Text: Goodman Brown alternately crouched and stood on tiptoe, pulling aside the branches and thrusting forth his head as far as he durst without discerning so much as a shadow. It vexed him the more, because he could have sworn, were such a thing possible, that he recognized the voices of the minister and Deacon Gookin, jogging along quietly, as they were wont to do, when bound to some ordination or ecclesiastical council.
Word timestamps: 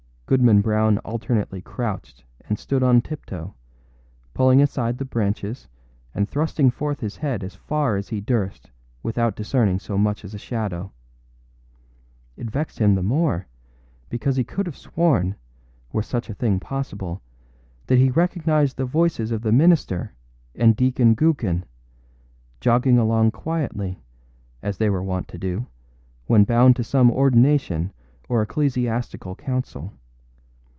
Goodman 0.31 0.61
Brown 0.61 0.97
alternately 0.99 1.59
crouched 1.61 2.23
and 2.47 2.57
stood 2.57 2.83
on 2.83 3.01
tiptoe, 3.01 3.53
pulling 4.33 4.61
aside 4.61 4.97
the 4.97 5.03
branches 5.03 5.67
and 6.15 6.25
thrusting 6.25 6.71
forth 6.71 7.01
his 7.01 7.17
head 7.17 7.43
as 7.43 7.53
far 7.53 7.97
as 7.97 8.07
he 8.07 8.21
durst 8.21 8.71
without 9.03 9.35
discerning 9.35 9.77
so 9.77 9.97
much 9.97 10.23
as 10.23 10.33
a 10.33 10.37
shadow. 10.37 10.93
It 12.37 12.49
vexed 12.49 12.79
him 12.79 12.95
the 12.95 13.03
more, 13.03 13.47
because 14.07 14.37
he 14.37 14.45
could 14.45 14.67
have 14.67 14.77
sworn, 14.77 15.35
were 15.91 16.01
such 16.01 16.29
a 16.29 16.33
thing 16.33 16.61
possible, 16.61 17.21
that 17.87 17.97
he 17.99 18.09
recognized 18.09 18.77
the 18.77 18.85
voices 18.85 19.31
of 19.33 19.41
the 19.41 19.51
minister 19.51 20.13
and 20.55 20.77
Deacon 20.77 21.13
Gookin, 21.13 21.65
jogging 22.61 22.97
along 22.97 23.31
quietly, 23.31 24.01
as 24.63 24.77
they 24.77 24.89
were 24.89 25.03
wont 25.03 25.27
to 25.27 25.37
do, 25.37 25.67
when 26.27 26.45
bound 26.45 26.77
to 26.77 26.85
some 26.85 27.11
ordination 27.11 27.91
or 28.29 28.41
ecclesiastical 28.41 29.35
council. 29.35 29.91